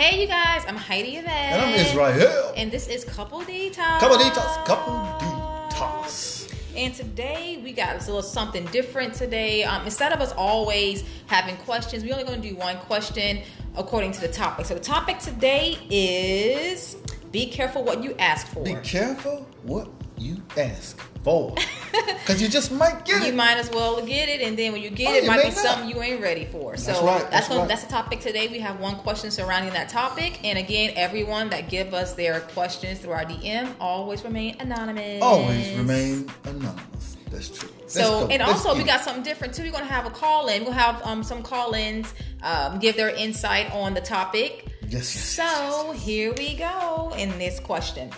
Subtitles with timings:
[0.00, 1.28] Hey, you guys, I'm Heidi Yvette.
[1.28, 2.54] And I'm Israel.
[2.56, 4.00] And this is Couple Detox.
[4.00, 4.64] Couple Detox.
[4.64, 6.54] Couple Detox.
[6.74, 9.62] And today we got a little something different today.
[9.62, 13.42] Um, instead of us always having questions, we're only going to do one question
[13.76, 14.64] according to the topic.
[14.64, 16.96] So the topic today is
[17.30, 18.64] be careful what you ask for.
[18.64, 21.54] Be careful what you ask for.
[21.92, 23.34] Because you just might get you it.
[23.34, 25.48] might as well get it, and then when you get Oh, it, it might be
[25.48, 25.58] not.
[25.58, 26.76] something you ain't ready for.
[26.76, 27.68] So That's right, that's that's right.
[27.68, 28.48] that's the topic today.
[28.48, 32.98] We have one question surrounding that topic, and again, everyone that give us their questions
[33.00, 35.22] through our DM always remain anonymous.
[35.22, 37.16] Always remain anonymous.
[37.30, 37.68] That's true.
[37.86, 39.62] So and Let's also we got something different too.
[39.64, 40.62] We're gonna have a call in.
[40.64, 44.66] We'll have um, some call ins um, give their insight on the topic.
[44.88, 48.10] Yes, yes, So here we go in this question.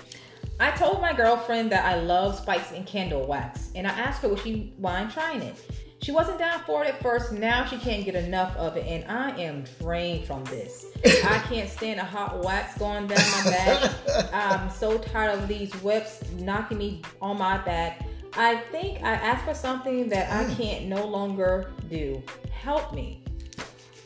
[0.62, 4.29] I told my girlfriend that I love spikes and candle wax, and I asked her
[4.29, 5.57] would she mind trying it.
[6.02, 7.33] She wasn't down for it at first.
[7.33, 10.87] Now she can't get enough of it, and I am drained from this.
[11.05, 13.93] I can't stand a hot wax going down my back.
[14.33, 18.07] I'm so tired of these whips knocking me on my back.
[18.35, 20.57] I think I asked for something that I mm.
[20.57, 22.23] can't no longer do.
[22.52, 23.21] Help me.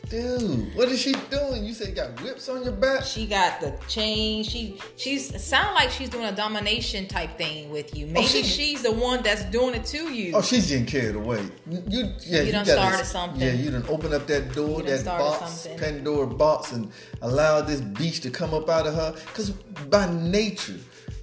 [0.09, 1.65] Dude, what is she doing?
[1.65, 3.03] You said you got whips on your back?
[3.03, 4.41] She got the chain.
[4.43, 8.05] She she's sound like she's doing a domination type thing with you.
[8.07, 10.31] Oh, Maybe she- she's the one that's doing it to you.
[10.33, 11.43] Oh, she's getting carried away.
[11.89, 13.41] You, yeah, You done gotta- started something.
[13.41, 15.77] Yeah, you done open up that door, that box, something.
[15.79, 16.89] Pandora box, and
[17.21, 19.11] allow this beast to come up out of her.
[19.25, 19.49] Because
[19.89, 20.77] by nature,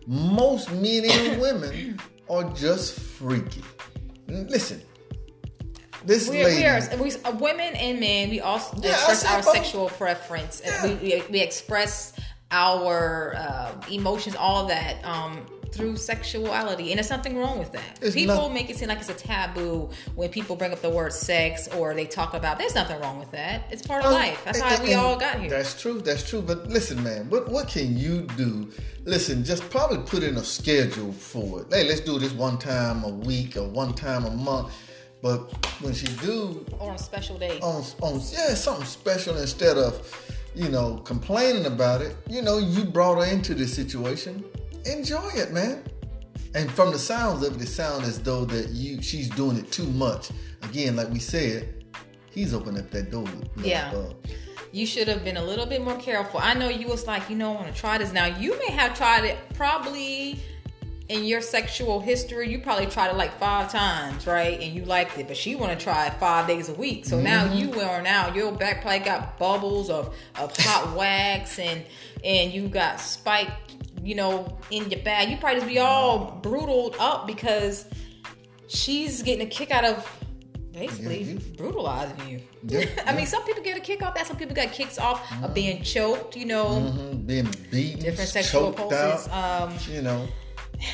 [0.06, 3.62] most men and women are just freaky.
[4.28, 4.82] Listen,
[6.06, 6.62] this We're, lady.
[6.62, 8.30] we are we, uh, women and men.
[8.30, 9.52] We also Yeah, express our both.
[9.54, 10.62] sexual preference.
[10.64, 10.86] Yeah.
[10.86, 12.12] We, we, we express
[12.50, 17.98] our uh, emotions, all that, um, through sexuality, and there's nothing wrong with that.
[18.00, 20.88] It's people not- make it seem like it's a taboo when people bring up the
[20.90, 22.58] word sex or they talk about.
[22.58, 23.64] There's nothing wrong with that.
[23.72, 24.40] It's part of life.
[24.44, 25.50] That's how Oh, And- we and all got here.
[25.50, 26.00] That's true.
[26.00, 26.42] That's true.
[26.42, 28.70] But listen, man, what what can you do?
[29.04, 31.66] Listen, just probably put in a schedule for it.
[31.74, 34.72] Hey, let's do this one time a week or one time a month.
[35.24, 35.40] But
[35.80, 37.58] when she do Or on special day.
[37.60, 39.92] on on yeah something special instead of
[40.54, 44.44] you know complaining about it, you know you brought her into this situation.
[44.84, 45.82] Enjoy it, man.
[46.54, 49.72] And from the sounds of it, it sounds as though that you she's doing it
[49.72, 50.30] too much.
[50.62, 51.86] Again, like we said,
[52.30, 53.26] he's opening up that door.
[53.56, 53.94] Yeah.
[54.72, 56.38] you should have been a little bit more careful.
[56.40, 58.12] I know you was like, you know, I want to try this.
[58.12, 60.38] Now you may have tried it probably
[61.08, 62.48] in your sexual history.
[62.50, 64.58] You probably tried it like five times, right?
[64.60, 67.04] And you liked it, but she want to try it five days a week.
[67.04, 67.58] So now Mm-hmm.
[67.76, 71.84] you are now your back probably got bubbles of of hot wax and
[72.24, 75.28] and you got spiked, you know, in your back.
[75.28, 77.84] You probably just be all brutaled up because
[78.68, 80.20] she's getting a kick out of.
[80.72, 82.40] Basically, Yeah, you- brutalizing you.
[82.66, 84.26] Yeah, I mean, some people get a kick off that.
[84.26, 86.34] Some people get kicks off of being choked.
[86.34, 89.28] You know, Mhm, being beaten, different sexual pulses.
[89.28, 90.26] out, Um, you know.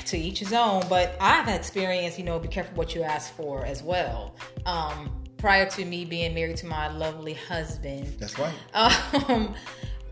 [0.06, 0.82] To each his own.
[0.88, 2.18] But I've had experience.
[2.18, 4.34] You know, be careful what you ask for as well.
[4.66, 8.52] Um, prior to me being married to my lovely husband, That's right.
[8.74, 9.54] um,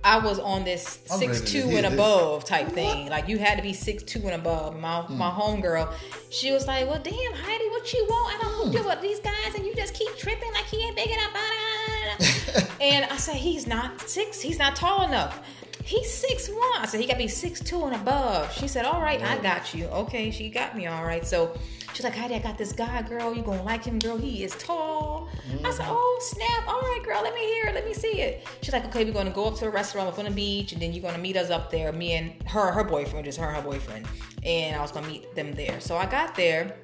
[0.05, 1.93] I was on this I'm six two and this.
[1.93, 3.09] above type thing.
[3.09, 4.79] Like you had to be six two and above.
[4.79, 5.19] My Hmm.
[5.19, 5.93] my homegirl,
[6.31, 8.35] she was like, "Well, damn, Heidi, what you want?
[8.35, 10.97] I don't you up with these guys, and you just keep tripping like he ain't
[10.97, 12.27] big enough." ah, ah, ah,
[12.57, 14.41] ah." and I said, "He's not six.
[14.41, 15.41] He's not tall enough."
[15.89, 16.83] He's six one.
[16.83, 18.53] I said he got to be six two and above.
[18.53, 21.27] She said, "All right, I got you." Okay, she got me all right.
[21.27, 21.57] So
[21.95, 23.35] she's like, "Heidi, I got this guy, girl.
[23.35, 24.19] You gonna like him, girl?
[24.19, 25.31] He is tall."
[25.65, 26.69] I said, "Oh snap!
[26.69, 27.23] All right, girl.
[27.23, 27.75] Let me hear it.
[27.75, 30.19] Let me see it." She's like, "Okay, we're gonna go up to a restaurant up
[30.19, 31.91] on the beach, and then you're gonna meet us up there.
[31.91, 34.07] Me and her, her boyfriend, just her and her boyfriend,
[34.45, 36.77] and I was gonna meet them there." So I got there.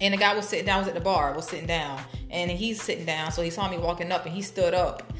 [0.00, 2.00] And the guy was sitting down, was at the bar, was sitting down,
[2.30, 3.32] and he's sitting down.
[3.32, 5.12] So he saw me walking up, and he stood up.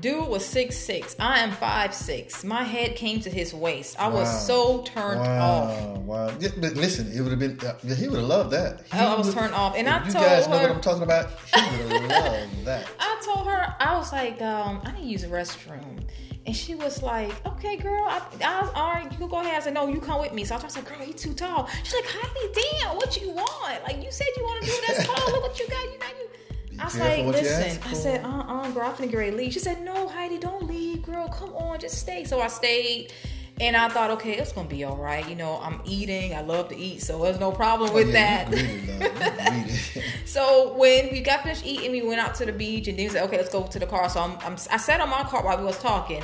[0.00, 1.16] Dude was six six.
[1.18, 2.44] I am five six.
[2.44, 3.96] My head came to his waist.
[3.98, 5.70] I was so turned off.
[5.70, 6.32] Wow, wow.
[6.38, 7.58] Yeah, but listen, it would have been.
[7.60, 8.82] Uh, he would have loved that.
[8.92, 11.30] He I was turned off, and I you told guys know what I'm talking about.
[11.54, 12.88] He would have loved that.
[12.98, 16.02] I told her I was like, um, I need to use a restroom.
[16.46, 19.56] And she was like, okay, girl, I, I, all right, you can go ahead.
[19.56, 20.44] I said, no, you come with me.
[20.44, 21.68] So I was like, girl, he too tall.
[21.82, 23.82] She's like, Heidi, damn, what you want?
[23.82, 25.32] Like, you said you want to do this tall.
[25.32, 25.82] Look what you got.
[25.82, 26.28] You know, you.
[26.78, 27.82] I was like, listen.
[27.84, 29.52] I said, uh uh girl, I'm finna get ready to leave.
[29.52, 31.28] She said, no, Heidi, don't leave, girl.
[31.28, 32.24] Come on, just stay.
[32.24, 33.12] So I stayed.
[33.58, 35.26] And I thought, okay, it's gonna be all right.
[35.26, 36.34] You know, I'm eating.
[36.34, 38.50] I love to eat, so there's no problem with Oh, yeah, that.
[38.50, 39.64] Greedy, love.
[39.64, 40.06] You greedy.
[40.26, 43.08] So when we got finished eating, we went out to the beach, and then he
[43.08, 45.42] said, "Okay, let's go to the car." So I'm, I'm I sat on my car
[45.42, 46.22] while we was talking,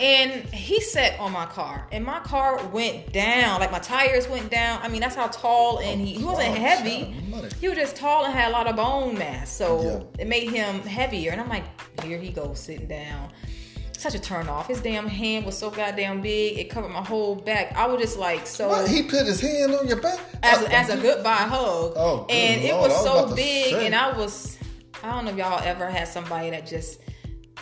[0.00, 3.60] and he sat on my car, and my car went down.
[3.60, 4.80] Like my tires went down.
[4.82, 7.00] I mean, that's how tall, and he, he wasn't Oh, heavy.
[7.00, 7.48] son of mother.
[7.60, 9.82] He was just tall and had a lot of bone mass, so
[10.16, 10.22] Yeah.
[10.22, 11.32] it made him heavier.
[11.32, 11.64] And I'm like,
[12.02, 13.30] here he goes sitting down.
[13.96, 14.68] such a turn off.
[14.68, 17.72] His damn hand was so goddamn big, it covered my whole back.
[17.76, 18.68] I was just like so.
[18.68, 18.88] What?
[18.88, 21.92] He put his hand on your back as, Oh, a, as a goodbye hug.
[21.96, 24.56] Oh, good and it was was so big, and I was,
[25.02, 27.00] I don't know if y'all ever had somebody that just,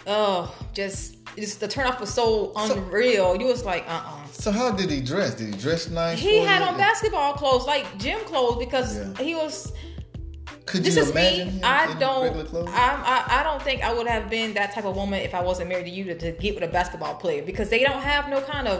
[0.06, 3.36] oh, just, just the turn off was so unreal.
[3.40, 5.34] you was like, uh uh So how did he dress?
[5.34, 6.18] Did he dress nice?
[6.18, 6.68] He had you?
[6.68, 9.24] on basketball clothes, like gym clothes, because Yeah.
[9.24, 9.72] he was.
[10.66, 11.62] Could This you is imagine me.
[11.62, 12.36] I don't.
[12.68, 15.40] I, I I don't think I would have been that type of woman if I
[15.40, 18.28] wasn't married to you to, to get with a basketball player because they don't have
[18.28, 18.78] no kind of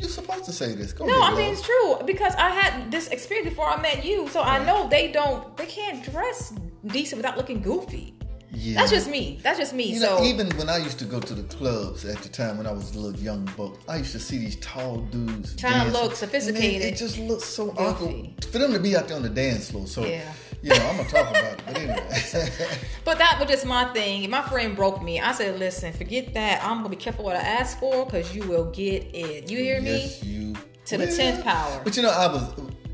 [0.00, 0.92] You're supposed to say this.
[0.92, 1.52] Go No, I mean love.
[1.52, 5.12] it's true because I had this experience before I met you, so I know they
[5.12, 6.52] don't, they can't dress
[6.86, 8.14] decent without looking goofy.
[8.52, 8.74] Yeah.
[8.80, 9.38] That's just me.
[9.42, 9.84] That's just me.
[9.92, 12.58] You so know, even when I used to go to the clubs at the time
[12.58, 15.86] when I was a little young buck, I used to see these tall dudes Trying
[15.86, 16.82] to look sophisticated.
[16.82, 19.70] they- It just looked so awkward for them to be out there on the dance
[19.70, 19.86] floor.
[19.86, 20.22] So, Yeah.
[20.62, 21.60] you know, I'm gonna talk about it.
[21.64, 22.50] But anyway,
[23.04, 24.24] But that was just my thing.
[24.24, 26.62] If my friend broke me, I said, "Listen, forget that.
[26.64, 29.48] I'm gonna be careful what I ask for because you will get it.
[29.50, 29.90] You hear me?
[30.02, 30.54] yes, you
[30.86, 31.80] To the 10th power.
[31.84, 32.42] But you know, I was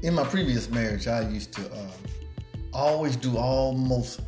[0.02, 1.06] in my previous marriage.
[1.08, 1.90] I used to um,
[2.74, 4.20] always do almost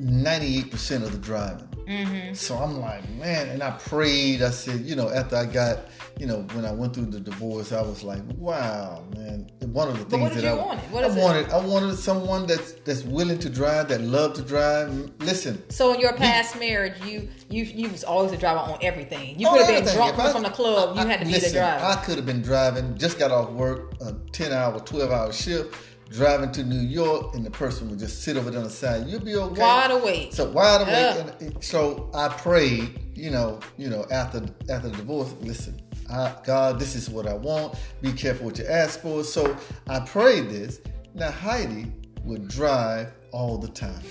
[0.00, 1.66] 98 percent of the driving.
[1.86, 2.34] Mm-hmm.
[2.34, 4.42] So I'm like, man, and I prayed.
[4.42, 5.78] I said, you know, after I got,
[6.18, 9.50] you know, when I went through the divorce, I was like, wow, man.
[9.60, 10.80] One of the things what did that you I, want?
[10.92, 11.20] What I is it?
[11.20, 15.10] wanted, I wanted someone that's that's willing to drive, that love to drive.
[15.20, 19.38] Listen, So in your past marriage, you you you was always the driver on everything.
[19.38, 20.96] You could have been drunk I- from the club.
[20.96, 21.84] You had to be listen, the driver.
[21.84, 25.74] I could have been driving, just got off work, a 10 hour, 12 hour shift,
[26.10, 29.06] driving to New York, and the person would just sit over there on the side.
[29.06, 29.60] You'll be okay.
[29.60, 30.32] Wide awake.
[30.32, 31.34] So wide awake.
[31.40, 35.80] And so I prayed, you know, you know, after after the divorce, listen,
[36.10, 37.76] I, God, this is what I want.
[38.02, 39.22] Be careful what you ask for.
[39.24, 39.56] So
[39.88, 40.80] I prayed this.
[41.14, 41.92] Now Heidi
[42.24, 44.02] would drive all the time.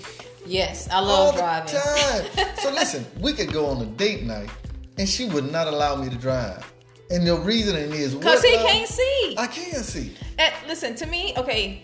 [0.46, 2.30] yes, I all love the driving.
[2.32, 2.56] time.
[2.62, 4.50] so listen, we could go on a date night,
[4.98, 6.64] and she would not allow me to drive.
[7.10, 9.34] And the reasoning is Cause what, he can't see.
[9.36, 10.14] I can't see.
[10.38, 11.82] Eh, listen to me, okay.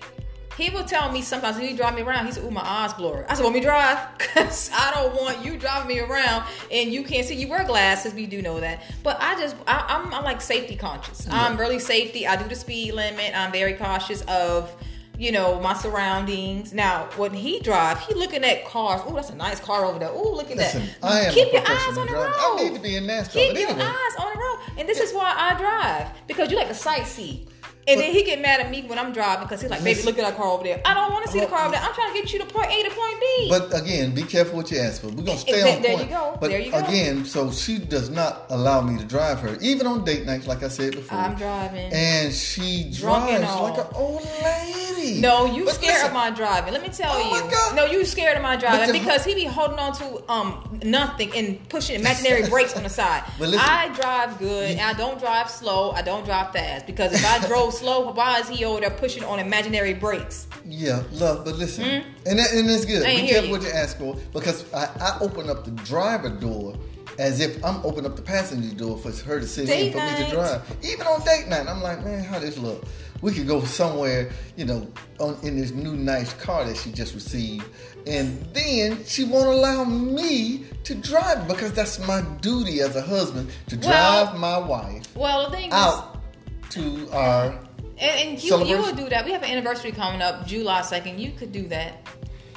[0.57, 2.25] He will tell me sometimes when he drive me around.
[2.27, 3.99] He said, "Ooh, my eyes blurry." I said, "Want me drive?
[4.19, 7.35] Cause I don't want you driving me around and you can't see.
[7.35, 8.83] You wear glasses, we do know that.
[9.03, 11.29] But I just, I, I'm, I'm like safety conscious.
[11.31, 12.27] I'm really safety.
[12.27, 13.33] I do the speed limit.
[13.37, 14.75] I'm very cautious of,
[15.19, 16.73] you know, my surroundings.
[16.73, 19.01] Now, when he drive, he looking at cars.
[19.07, 20.11] Oh, that's a nice car over there.
[20.13, 21.09] Oh, look at Listen, that.
[21.11, 22.25] I am Keep your eyes on the driver.
[22.27, 22.35] road.
[22.39, 23.85] I need to be in NASCAR, Keep but your anyway.
[23.87, 27.49] eyes on the road, and this is why I drive because you like to sightsee.
[27.89, 30.07] And then he get mad at me when I'm driving because he's like, "Baby, Listen.
[30.07, 31.81] look at that car over there." I don't want to see the car over there.
[31.81, 33.27] I'm trying to get you to point A to point B.
[33.49, 35.09] But again, be careful what you ask for.
[35.09, 36.11] We're gonna stay There- on there point.
[36.11, 36.39] you go.
[36.41, 36.79] But There you go.
[36.79, 40.63] again, so she does not allow me to drive her, even on date nights, like
[40.63, 41.19] I said before.
[41.19, 41.93] I'm driving.
[41.93, 43.63] and she Drunk drives all.
[43.65, 45.21] like an old lady.
[45.21, 46.73] no, you But scared listen, of my driving.
[46.73, 47.51] Let me tell Oh my you.
[47.51, 47.77] God.
[47.77, 51.31] No, you scared of my driving the- because he be holding on to um nothing
[51.35, 53.23] and pushing imaginary brakes on the side.
[53.39, 53.67] But listen.
[53.69, 55.91] I drive good and I don't drive slow.
[55.93, 59.25] I don't drive fast because if I drove slow, why is he over there pushing
[59.25, 60.47] on imaginary brakes?
[60.69, 61.85] Yeah, love, but listen,
[62.27, 63.05] and that, and that's good.
[63.05, 66.77] I ain't careful what you ask for because I, I open up the driver door
[67.19, 69.99] as if I'm opening up the passenger door for her to sit Date in for
[69.99, 70.77] me to drive.
[70.85, 72.85] Even on date night, I'm like, man, how this look?
[73.23, 74.87] We could go somewhere, you know,
[75.19, 77.65] on, in this new nice car that she just received,
[78.07, 83.51] and then she won't allow me to drive because that's my duty as a husband
[83.69, 86.23] to Well- drive my wife Well, the thing is, out
[86.71, 87.59] to our.
[87.99, 89.25] And, and you, you would do that.
[89.25, 91.19] We have an anniversary coming up July 2nd.
[91.19, 92.07] You could do that.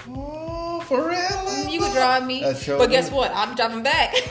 [0.09, 0.38] Oh,
[0.89, 1.69] for real?
[1.69, 2.41] You would drive me.
[2.41, 3.31] But guess what?
[3.33, 4.13] I'm driving back.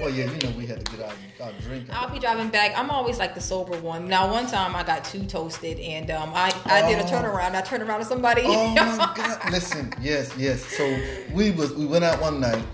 [0.00, 1.86] Well, yeah, you know we had to get our, our drink.
[1.92, 2.76] I'll be driving back.
[2.76, 4.08] I'm always like the sober one.
[4.08, 7.06] Now, one time I got too toasted and um, I, I did a Oh.
[7.06, 7.54] turnaround.
[7.54, 8.42] I turned around to somebody.
[8.46, 9.52] Oh my God!
[9.52, 10.64] Listen, yes, yes.
[10.64, 10.84] So
[11.32, 12.64] we was we went out one night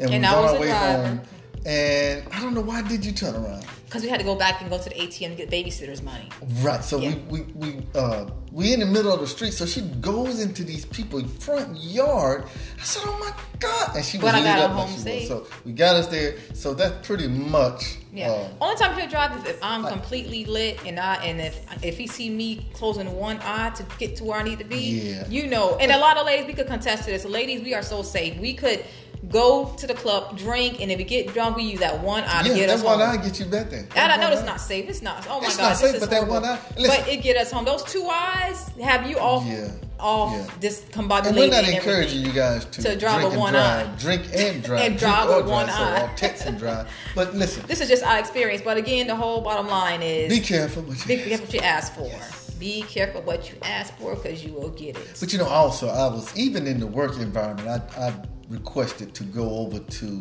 [0.00, 1.06] and, we And was I on our way driver.
[1.06, 1.20] home,
[1.66, 3.64] and I don't know why did you turn around?
[3.92, 6.26] Because we had to go back and go to the ATM to get babysitter's money.
[6.62, 6.82] Right.
[6.82, 7.14] So Yeah.
[7.28, 9.52] we we we uh we in the middle of the street.
[9.52, 12.44] So she goes into these people's front yard.
[12.80, 15.28] I said, "Oh my God!" And she was But I got up home safe.
[15.28, 16.36] So we got us there.
[16.54, 17.98] So that's pretty much.
[18.14, 18.30] Yeah.
[18.30, 21.98] Uh, Only time he'll drive is if I'm completely lit and I and if if
[21.98, 24.78] he see me closing one eye to get to where I need to be,
[25.12, 25.28] Yeah.
[25.28, 25.76] you know.
[25.76, 27.26] And a lot of ladies we could contest to this.
[27.26, 28.38] Ladies, we are so safe.
[28.38, 28.82] We could
[29.30, 32.42] go to the club, drink, and if we get drunk, we use that one eye
[32.42, 33.20] to yeah, get that's us why home.
[33.20, 33.86] I get you back there.
[33.96, 34.88] And I know it's not safe.
[34.88, 35.26] It's not.
[35.30, 36.96] Oh my It's god, not safe, but that one eye- listen.
[37.04, 37.64] but it get us home.
[37.64, 39.68] Those two eyes have you off, Yeah.
[40.00, 40.68] off Yeah.
[40.70, 41.26] discombobulated.
[41.28, 43.86] And we're not and encouraging you guys to, To drive drink with and one drive,
[43.88, 43.92] eye.
[43.98, 45.98] drink and drive, And drive with one drive, eye.
[45.98, 46.88] So, or text and drive.
[47.14, 48.62] But listen, This is just our experience.
[48.64, 50.82] But again, the whole bottom line is be careful.
[50.82, 52.10] What be you, careful what you ask for.
[52.58, 55.16] Be careful what you ask for because you will get it.
[55.20, 57.68] but you know, also I was even in the work environment.
[57.96, 58.12] I, I
[58.52, 60.20] requested to go over to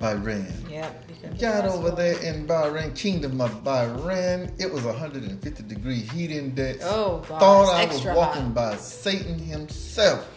[0.00, 0.68] Bahrain.
[0.68, 4.50] Careful Got over that there in Bahrain, Kingdom of Bahrain.
[4.60, 6.82] It was 150 degree heat index.
[6.84, 8.54] Oh, God, Thought I was walking hot.
[8.54, 10.28] by Satan himself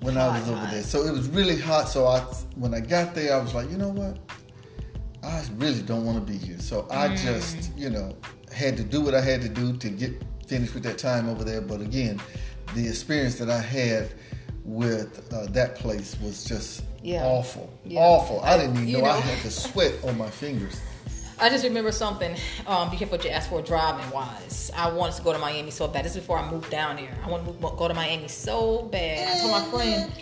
[0.00, 0.70] when I was over hot.
[0.70, 0.82] there.
[0.82, 1.88] So it was really hot.
[1.88, 2.20] So I,
[2.56, 4.18] when I got there, I was like, you know what?
[5.24, 6.58] I really don't want to be here.
[6.58, 7.22] So I Mm.
[7.22, 8.16] just, you know,
[8.52, 10.12] had to do what I had to do to get
[10.46, 11.60] finished with that time over there.
[11.60, 12.20] But again,
[12.74, 14.10] the experience that I had
[14.64, 17.24] with uh, that place was just Yeah.
[17.24, 17.68] awful.
[17.84, 18.00] Yeah.
[18.00, 18.40] Awful.
[18.42, 20.80] I didn't even You know, I had the sweat on my fingers.
[21.40, 22.36] I just remember something.
[22.68, 24.70] Um, be careful what you ask for driving wise.
[24.76, 26.04] I wanted to go to Miami so bad.
[26.04, 27.10] This is before I moved down here.
[27.24, 29.26] I want to move, go to Miami so bad.
[29.36, 30.12] I told my friend,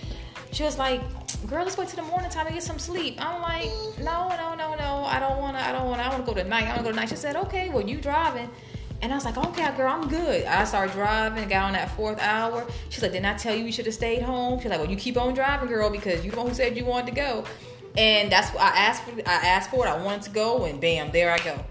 [0.52, 1.02] she was like,
[1.46, 4.54] "Girl, let's wait till the morning time to get some sleep." I'm like, "No, no,
[4.54, 5.04] no, no.
[5.04, 5.58] I don't wanna.
[5.58, 6.02] I don't wanna.
[6.04, 6.64] I wanna go tonight.
[6.64, 8.48] I wanna go tonight." She said, "Okay, well you driving."
[9.02, 10.44] And I was like, okay, girl, I'm good.
[10.44, 12.66] I started driving, got on that fourth hour.
[12.90, 14.60] She's like, didn't I tell you you should have stayed home?
[14.60, 16.84] She's like, well, you keep on driving, girl, because you the one who said you
[16.84, 17.44] wanted to go.
[17.96, 19.12] And that's what I asked for.
[19.26, 19.88] I asked for it.
[19.88, 21.64] I wanted to go, and bam, there I go.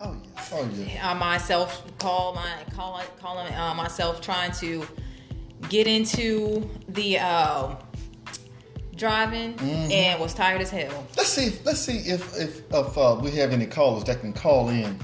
[0.00, 0.42] Oh yeah.
[0.52, 1.10] Oh yeah.
[1.10, 4.86] I myself call my call calling uh, myself trying to
[5.70, 7.74] get into the uh,
[8.96, 9.90] driving Mm-hmm.
[9.90, 11.06] and was tired as hell.
[11.16, 11.58] Let's see.
[11.64, 14.98] Let's see if if, if uh, we have any callers that can call in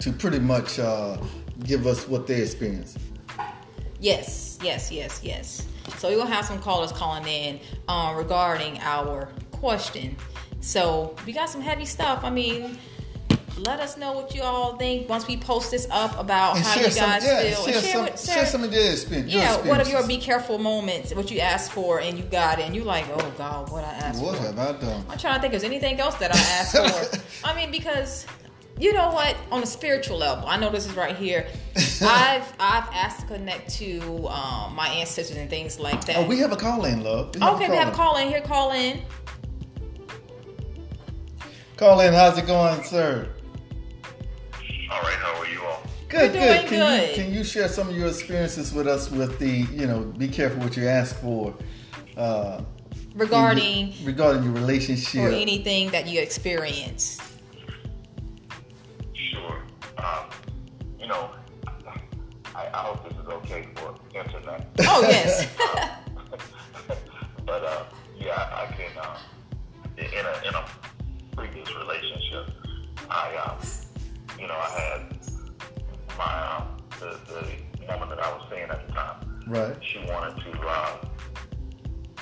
[0.00, 1.16] to pretty much uh,
[1.64, 2.98] give us what they experienced.
[4.00, 5.66] Yes, yes, yes, yes.
[5.98, 10.16] So we're gonna have some callers calling in um, regarding our question.
[10.60, 12.24] So we got some heavy stuff.
[12.24, 12.76] I mean,
[13.58, 16.74] let us know what you all think once we post this up about And how
[16.74, 17.08] share you some.
[17.08, 17.40] guys Yeah.
[17.40, 17.64] feel.
[17.64, 18.00] Share, And some.
[18.02, 19.32] what- Share some of experience.
[19.32, 21.14] your yeah, what are your be careful moments?
[21.14, 23.92] What you asked for and you got it, and you like, oh God, what I
[23.92, 24.42] asked What for.
[24.42, 25.06] have I done?
[25.08, 27.20] I'm trying to think if there's anything else that I asked for.
[27.48, 28.26] I mean, because
[28.78, 31.46] you know what, on a spiritual level, I know this is right here.
[32.02, 36.16] I've I've asked to connect to um, my ancestors and things like that.
[36.16, 37.34] Oh, we have a call in, love.
[37.34, 38.40] We okay, we have a call in here.
[38.42, 39.00] Call in.
[41.76, 42.12] Call in.
[42.12, 43.28] How's it going, sir?
[44.90, 45.82] All right, how are you all?
[46.08, 46.66] Good, We're good.
[46.66, 47.08] Can good.
[47.10, 50.28] you can you share some of your experiences with us with the you know be
[50.28, 51.54] careful what you ask for
[52.16, 52.62] uh,
[53.14, 55.22] regarding your- regarding your relationship.
[55.24, 57.18] or anything that you experience.
[61.06, 61.30] You know,
[62.56, 64.66] I, I hope this is okay for internet.
[64.80, 65.46] Oh yes.
[67.46, 67.84] but uh,
[68.18, 68.98] yeah, I, I can.
[68.98, 69.16] Uh,
[69.98, 70.66] in a in a
[71.36, 72.50] previous relationship,
[73.08, 73.56] I um,
[74.36, 75.18] you know, I had
[76.18, 79.44] my um, the the woman that I was seeing at the time.
[79.46, 79.76] Right.
[79.84, 80.60] She wanted to.
[80.60, 81.04] Uh,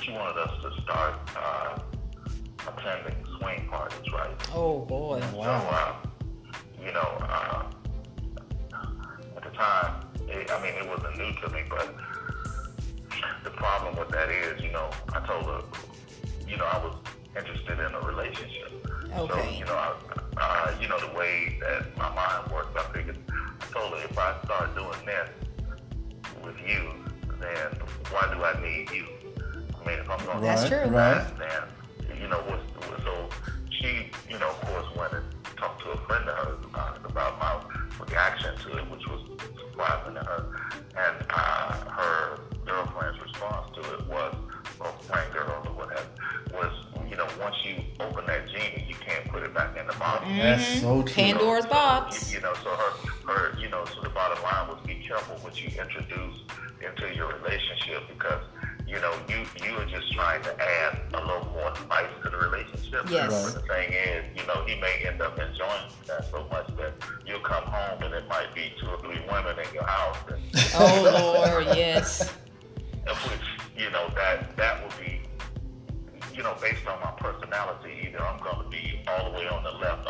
[0.02, 1.78] she wanted us to start uh,
[2.68, 4.30] attending swing parties, right?
[4.52, 5.22] oh boy.
[5.32, 5.94] So, uh,
[6.84, 7.53] you know, uh, at the
[9.54, 11.94] time, it, I mean, it wasn't new to me, but
[13.44, 15.62] the problem with that is, you know, I told her,
[16.48, 16.94] you know, I was
[17.36, 18.72] interested in a relationship.
[19.16, 19.32] Okay.
[19.32, 19.94] So, you know, I,
[20.36, 23.18] uh, you know, the way that my mind works, I figured,
[23.60, 25.28] I told her, if I start doing this
[26.44, 26.90] with you,
[27.40, 27.78] then
[28.10, 29.06] why do I need you?
[29.80, 30.70] I mean, if I'm going to right.
[30.90, 31.18] Right.
[31.18, 31.73] and you
[38.00, 39.20] reaction to it, which was
[39.58, 40.46] surprising to her.
[40.96, 44.34] And uh, her girlfriend's response to it was,
[44.80, 46.06] or friend girl or whatever,
[46.52, 46.72] was,
[47.08, 50.28] you know, once you open that genie, you can't put it back in the bottle.
[50.28, 51.14] That's so true.
[51.14, 52.30] Pandora's So, box.
[52.32, 55.36] You, you know, so her, her, you know, so the bottom line was be careful
[55.38, 56.38] what you introduce
[56.80, 58.42] into your relationship because,
[58.86, 62.36] you know, you you are just trying to add a little more spice to the
[62.36, 63.10] relationship.
[63.10, 63.52] Yes.
[63.52, 65.88] But the thing is, you know, he may end up enjoying
[67.44, 70.40] come home and it might be two or three women in your house, and
[70.74, 72.32] Oh Lord, yes.
[73.06, 73.40] which
[73.76, 75.20] you know that that would be
[76.34, 79.62] you know based on my personality either i'm going to be all the way on
[79.62, 80.06] the left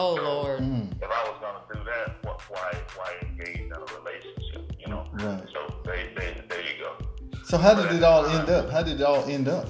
[0.00, 0.60] Oh So, Lord.
[0.60, 4.72] Mm, If I was gonna do that, what, why why engage in a relationship?
[4.78, 5.04] You know.
[5.12, 5.42] Right.
[5.52, 6.90] So they, they, there you go.
[7.44, 8.70] So how did it all end up?
[8.70, 9.66] How did it all end up?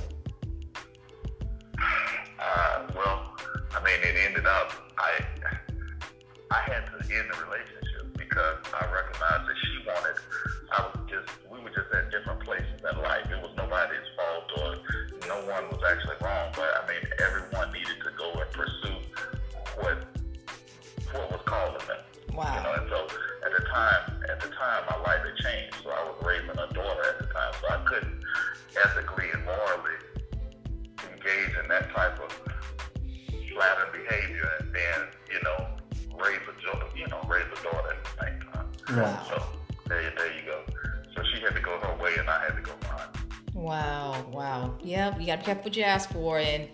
[45.38, 46.38] Yep, you gotta be careful what you ask for.
[46.38, 46.68] And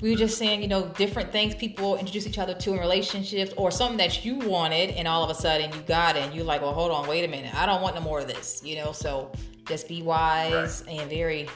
[0.00, 3.52] we were just saying, you know, different things people introduce each other to in relationships
[3.56, 6.44] or something that you wanted and all of a sudden you got it and you're
[6.44, 7.54] like, well, hold on, wait a minute.
[7.54, 8.92] I don't want no more of this, you know?
[8.92, 9.32] So
[9.66, 11.48] just be wise and very,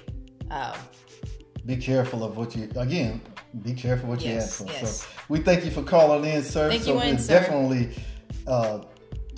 [0.51, 0.73] um,
[1.67, 3.21] Be careful of what you again.
[3.63, 4.65] Be careful what you ask for.
[4.65, 5.03] yes.
[5.03, 6.71] So we thank you for calling in, sir.
[6.71, 7.41] Thank so you we'll in, sir.
[7.41, 7.91] definitely
[8.47, 8.81] uh,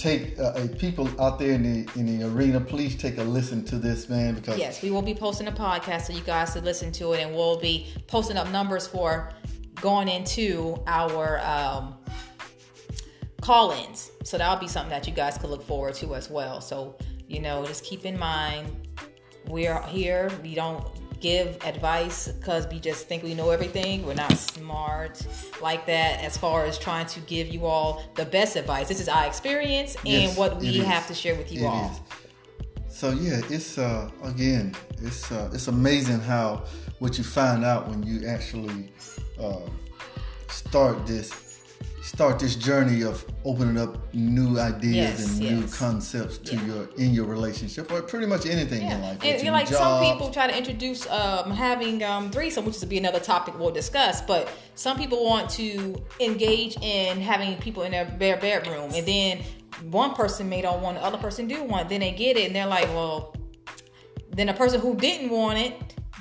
[0.02, 2.60] take uh, people out there in the in the arena.
[2.60, 6.06] Please take a listen to this man because yes, we will be posting a podcast
[6.06, 9.32] so you guys to listen to it and we'll be posting up numbers for
[9.80, 11.96] going into our, um,
[13.40, 14.12] call-ins.
[14.22, 16.60] So that'll be something that you guys could look forward to as well.
[16.60, 18.88] So, you know, just keep in mind
[19.48, 20.30] we're here.
[20.42, 20.86] We don't
[21.22, 24.04] give advice because we just think we know everything.
[24.04, 25.24] We're not smart
[25.62, 28.88] like that as far as trying to give you all the best advice.
[28.88, 31.90] This is our experience and Yes, what we have to share with you It all.
[31.90, 32.00] is.
[32.94, 36.64] So yeah, it's uh again, it's uh it's amazing how
[36.98, 38.92] what you find out when you actually
[39.40, 39.60] uh,
[40.48, 41.51] start this
[42.12, 46.66] start this journey of opening up new ideas Yes, and new concepts to Yeah.
[46.66, 48.96] your in your relationship or pretty much anything Yeah.
[48.96, 49.12] in life.
[49.12, 52.74] And, with and your like some people try to introduce um, having um, threesome, which
[52.74, 54.20] is to be another topic we'll discuss.
[54.20, 59.40] But some people want to engage in having people in their bare bedroom, and then
[59.90, 61.88] one person may don't want the other person do want.
[61.88, 63.34] Then they get it, and they're like, well,
[64.30, 65.72] then the person who didn't want it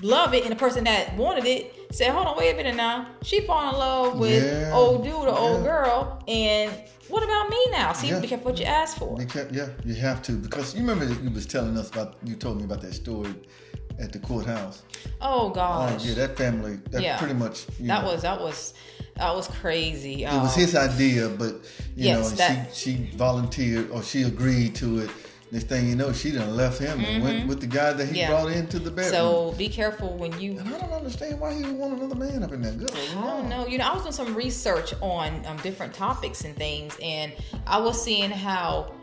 [0.02, 3.08] love it, and the person that wanted it said, hold on, wait a minute now.
[3.24, 4.74] She fall in love with Yeah.
[4.74, 6.72] old dude or old girl, and
[7.10, 7.94] what about me now?
[7.94, 8.20] See, Yeah.
[8.20, 9.18] be careful what you ask for.
[9.20, 12.36] You can't- yeah, you have to because you remember you was telling us about you
[12.36, 13.34] told me about that story
[14.00, 14.82] at the courthouse.
[15.22, 16.06] Oh Oh gosh.
[16.06, 17.18] yeah, that family that Yeah.
[17.18, 18.74] pretty much That know, was that was
[19.18, 20.24] that was crazy.
[20.24, 21.54] it was his um, idea, but
[21.96, 25.10] you Yes, know, that- she she volunteered or she agreed to it.
[25.52, 28.12] Next thing you know, she done left him and went with the guy that he
[28.12, 28.16] Mm-hmm.
[28.16, 28.30] Yeah.
[28.30, 29.12] brought into the bedroom.
[29.14, 30.58] So be careful when you.
[30.58, 32.72] and I don't understand why he would want another man up in there.
[32.74, 33.68] Good I don't know.
[33.68, 37.34] You know, I was doing some research on um, different topics and things, and
[37.68, 38.94] I was seeing how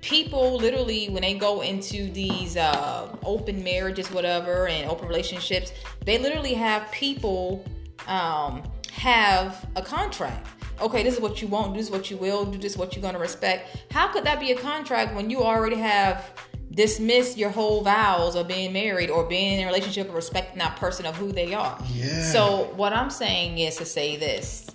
[0.00, 5.72] people literally, when they go into these uh, open marriages, whatever, and open relationships,
[6.06, 7.64] they literally have people
[8.06, 10.46] um, have a contract.
[10.80, 11.78] Okay, this is what you won't do.
[11.78, 12.58] This is what you will do.
[12.58, 13.84] This is what you're going to respect.
[13.90, 16.30] How could that be a contract when you already have
[16.70, 20.76] dismissed your whole vows of being married or being in a relationship or respecting that
[20.76, 21.78] person of who they are?
[21.92, 22.22] Yeah.
[22.22, 24.70] So what I'm saying is to say this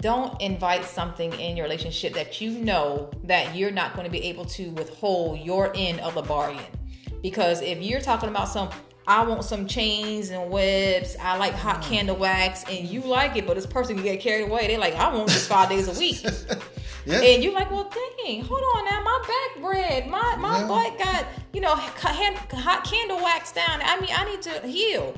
[0.00, 4.24] don't invite something in your relationship that you know that you're not going to be
[4.24, 6.64] able to withhold your end of the bargain.
[7.22, 8.70] Because if you're talking about some,
[9.06, 11.88] I want some chains and webs, I like hot mm.
[11.88, 14.66] candle wax, and you like it, but this person can get carried away.
[14.66, 16.22] They're like, I want this five days a week.
[17.06, 17.20] yeah.
[17.20, 17.90] And you're like, well,
[18.24, 20.68] dang, hold on now, my back red, my my Yeah.
[20.68, 23.80] butt got, you know, hand, hot candle wax down.
[23.82, 25.14] I mean, I need to heal.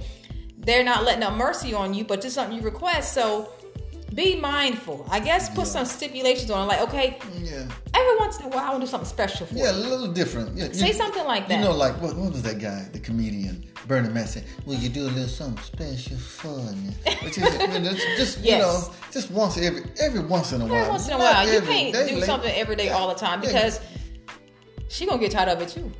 [0.59, 3.13] They're not letting up mercy on you, but just something you request.
[3.13, 3.51] So
[4.15, 5.07] be mindful.
[5.11, 7.67] I guess put some stipulations on it, like, okay, yeah.
[7.95, 9.65] every once in a while, I want to do something special for you.
[9.65, 10.57] Yeah, a little different.
[10.57, 11.59] Yeah, Say you- something like that.
[11.59, 14.45] You know, like what, what was that guy, the comedian Bernie Mac said?
[14.67, 16.95] Will you do a little something special for me?
[17.23, 20.75] Which is you just, just you know, just once every every once in a while.
[20.77, 23.49] Every once in a while, you can't do something every day all the time Yeah.
[23.49, 23.81] because
[24.89, 25.91] she gonna get tired of it too.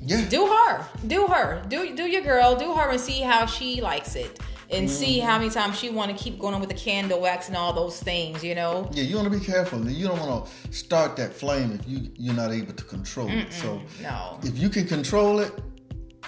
[0.00, 3.80] Yeah, do her do her do do your girl do her and see how she
[3.80, 4.38] likes it
[4.70, 5.26] and see Mm-hmm.
[5.28, 7.72] how many times she want to keep going on with the candle wax and all
[7.72, 9.02] those things you know yeah.
[9.04, 9.78] You want to be careful.
[9.88, 13.52] You don't want to start that flame if you you're not able to control it.
[13.52, 15.52] So no if you can control it,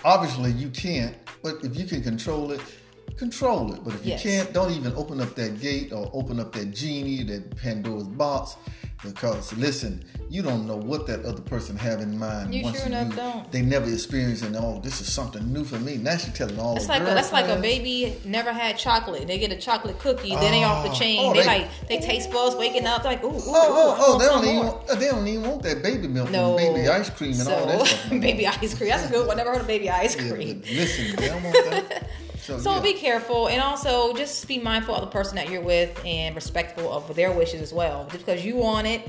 [0.05, 1.17] obviously you can't.
[1.43, 2.61] But if you can control it,
[3.17, 3.83] control it.
[3.85, 4.23] But if you Yes.
[4.23, 8.57] can't, don't even open up that gate or open up that genie, that Pandora's box.
[9.05, 12.53] Because listen, you don't know what that other person have in mind.
[12.53, 13.51] You sure enough don't.
[13.53, 15.97] They never experienced and oh, this is something new for me.
[15.99, 19.39] Now she's telling all that's like a, that's like a baby never had chocolate they
[19.39, 22.01] get a chocolate cookie then they off the Oh, chain oh, they, they- like they
[22.01, 24.19] taste buds waking up like ooh, ooh, Oh, oh, oh!
[24.19, 27.11] They don't even want, they don't even want that baby milk no and baby ice
[27.11, 28.11] cream and so, all that stuff.
[28.21, 31.17] baby ice cream that's a good one never heard of baby ice cream but listen,
[31.17, 32.09] they don't want that.
[32.49, 32.81] So, So yeah.
[32.83, 36.91] be careful, and also just be mindful of the person that you're with, and respectful
[36.91, 38.07] of their wishes as well.
[38.11, 39.03] Just because you want it,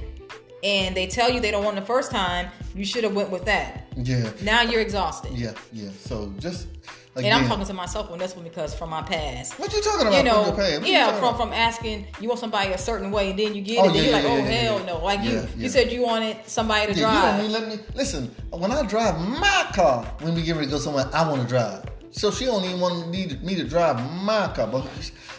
[0.62, 3.30] and they tell you they don't want it the first time, you should have went
[3.30, 3.88] with that.
[3.96, 5.32] Yeah, Now you're exhausted.
[5.34, 5.90] yeah, yeah.
[6.04, 6.68] So just
[7.16, 9.58] And I'm talking to myself on this one because from my past.
[9.58, 10.18] what you talking about?
[10.18, 10.80] You know, from your past?
[10.82, 11.38] What you yeah, from about?
[11.38, 14.02] from asking you want somebody a certain way, and then you get Oh, it, yeah,
[14.02, 14.98] you're like, yeah, oh yeah, hell no!
[15.04, 17.42] Like you, you said you wanted somebody to Yeah, you drive.
[17.42, 18.36] don't let me listen.
[18.52, 21.48] When I drive my car, when we get ready to go somewhere, I want to
[21.48, 21.84] drive.
[22.12, 24.68] So she don't even want me to, me to drive my car.
[24.68, 24.88] But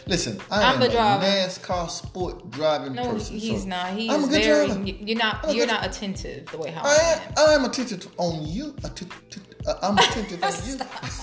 [0.06, 1.24] listen, I I'm am the a driver.
[1.24, 3.38] NASCAR sport driving no, person.
[3.38, 3.92] he's so not.
[3.92, 4.66] He's I'm a good very.
[4.66, 4.84] driver.
[4.84, 5.44] You're not.
[5.44, 7.48] I'm You're not attentive the way how I, I am.
[7.50, 8.74] I am attentive on you.
[8.84, 10.76] Uh, I'm attentive on you.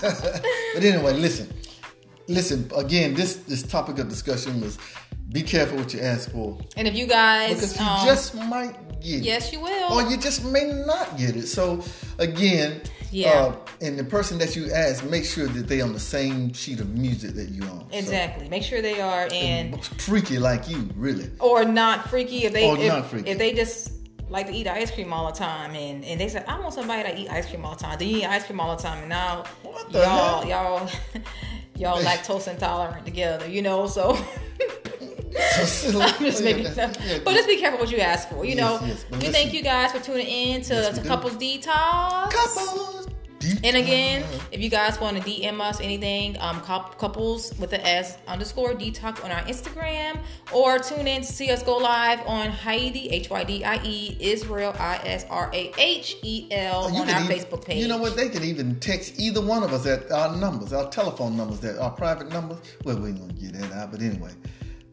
[0.74, 1.48] but anyway, listen,
[2.26, 2.70] listen.
[2.76, 4.78] Again, this this topic of discussion was
[5.32, 9.00] be careful what you ask for And if you guys, because you um, just might
[9.00, 9.24] get it.
[9.24, 9.92] yes, you will.
[9.92, 11.46] or you just may not get it.
[11.48, 11.82] So
[12.18, 13.30] again, Yeah.
[13.30, 16.80] uh, and the person that you ask, make sure that they on the same sheet
[16.80, 17.90] of music that you on.
[17.90, 18.48] So, exactly.
[18.48, 21.30] Make sure they are and freaky like you, really.
[21.40, 23.30] or not freaky if they Or if, not freaky.
[23.30, 23.92] if they just
[24.28, 27.02] like to eat ice cream all the time and and they said I want somebody
[27.10, 27.98] to eat ice cream all the time.
[27.98, 29.44] They eat ice cream all the time and now
[29.90, 30.46] y'all hell?
[30.46, 30.90] y'all
[31.76, 33.86] y'all lactose intolerant together, you know.
[33.86, 34.18] So
[35.38, 36.96] I'm just making stuff.
[37.06, 38.44] Yeah, But just be careful what you ask for.
[38.44, 39.32] You Yes, know, yes, we listen.
[39.32, 41.08] thank you guys for tuning in to, Yes, to do.
[41.08, 42.30] Couples Detox.
[42.30, 42.97] couples.
[43.64, 48.18] And again, if you guys want to DM us anything, um, couples with the S
[48.26, 50.18] underscore detox on our Instagram,
[50.52, 54.16] or tune in to see us go live on Heidi H Y D I E
[54.20, 57.82] Israel I S R A H E L You on our even- Facebook page.
[57.82, 58.16] You know what?
[58.16, 61.78] They can even text either one of us at our numbers, our telephone numbers, that
[61.78, 62.58] our private numbers.
[62.84, 64.30] Well, we ain't gonna get that out, but anyway,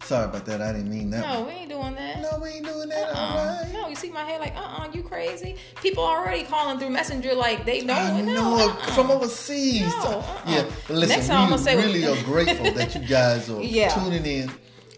[0.05, 0.61] sorry about that.
[0.61, 1.21] I didn't mean that.
[1.27, 1.47] No, one.
[1.47, 2.21] we ain't doing that.
[2.21, 3.09] no, we ain't doing that.
[3.09, 3.61] Uh-uh.
[3.63, 3.73] Right.
[3.73, 5.55] No, you see my head like, uh, uh you crazy?
[5.81, 7.93] People already calling through Messenger like they know.
[7.93, 8.91] I no, know uh-uh.
[8.93, 9.81] from overseas.
[9.81, 10.41] No, So, uh-uh.
[10.47, 13.61] Yeah, listen, Next time I'm we gonna say- really are grateful that you guys are
[13.61, 13.89] Yeah.
[13.89, 14.51] tuning in,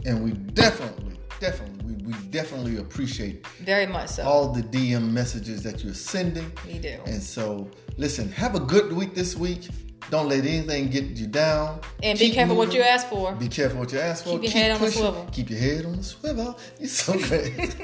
[0.05, 4.23] and we definitely, definitely, we, we definitely appreciate Very much so.
[4.23, 6.51] all the DM messages that you're sending.
[6.65, 6.97] We do.
[7.05, 9.67] And so, listen, have a good week this week.
[10.09, 11.81] Don't let anything get you down.
[12.01, 13.33] and be Keep careful what you ask for.
[13.35, 14.39] Be careful what you ask for.
[14.39, 15.29] Keep your head on the swivel.
[15.31, 16.59] Keep your head on the swivel.
[16.79, 17.75] You're so great.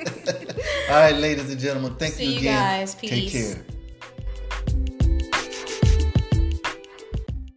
[0.90, 2.80] All right, ladies and gentlemen, thank See you you again.
[2.80, 2.96] guys.
[2.96, 3.66] Take care.